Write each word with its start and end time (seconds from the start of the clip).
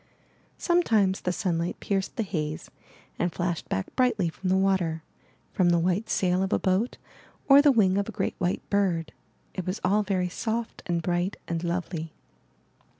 Some 0.57 0.81
times 0.81 1.21
the 1.21 1.31
sunlight 1.31 1.79
pierced 1.79 2.15
the 2.15 2.23
haze 2.23 2.71
and 3.19 3.31
flashed 3.31 3.69
back 3.69 3.95
brightly 3.95 4.29
from 4.29 4.49
the 4.49 4.57
water, 4.57 5.03
from 5.53 5.69
the 5.69 5.77
white 5.77 6.09
sail 6.09 6.41
of 6.41 6.51
a 6.51 6.57
boat, 6.57 6.97
or 7.47 7.61
the 7.61 7.71
wing 7.71 7.99
of 7.99 8.09
a 8.09 8.11
great 8.11 8.33
white 8.39 8.67
bird. 8.71 9.13
It 9.53 9.67
was 9.67 9.79
all 9.83 10.01
very 10.01 10.27
soft 10.27 10.81
and 10.87 11.03
bright 11.03 11.37
and 11.47 11.63
lovely. 11.63 12.13